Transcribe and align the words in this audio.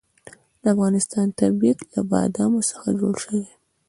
د 0.61 0.63
افغانستان 0.73 1.27
طبیعت 1.39 1.79
له 1.93 2.01
بادامو 2.11 2.61
څخه 2.71 2.87
جوړ 2.99 3.13
شوی 3.23 3.41
دی. 3.47 3.53